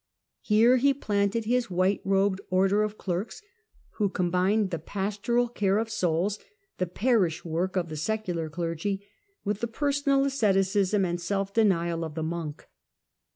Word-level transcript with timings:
Here 0.41 0.77
he 0.77 0.95
planted 0.95 1.45
his 1.45 1.69
white 1.69 2.01
robed" 2.03 2.41
Order 2.49 2.81
of 2.81 2.97
PremSn 2.97 3.07
clcrks," 3.07 3.41
who 3.97 4.09
Combined 4.09 4.71
the 4.71 4.79
pastoral 4.79 5.47
care 5.47 5.77
of 5.77 5.91
souls, 5.91 6.39
the 6.79 6.87
straten 6.87 6.93
«parish 6.95 7.45
work" 7.45 7.75
of 7.75 7.89
the 7.89 7.95
secular 7.97 8.49
clergy, 8.49 9.05
with 9.45 9.59
the 9.59 9.67
personal 9.67 10.25
asceticism 10.25 11.05
and 11.05 11.21
self 11.21 11.53
denial 11.53 12.03
of 12.03 12.15
the 12.15 12.23
monk. 12.23 12.67